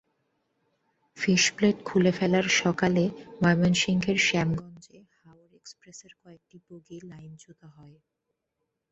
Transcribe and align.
Fishplate 1.17 1.77
খুলে 1.85 2.11
ফেলায় 2.11 2.49
সকালে 2.61 3.03
ময়মনসিংহের 3.41 4.17
শ্যামগঞ্জে 4.27 4.99
হাওর 5.19 5.49
এক্সপ্রেসের 5.55 6.13
কয়েকটি 6.21 6.57
বগি 6.67 6.97
লাইনচ্যুত 7.09 7.59
হয়। 7.75 7.97